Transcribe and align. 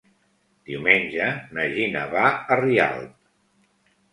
Diumenge 0.69 1.27
na 1.57 1.67
Gina 1.75 2.03
va 2.15 2.25
a 2.33 2.59
Rialp. 2.63 3.13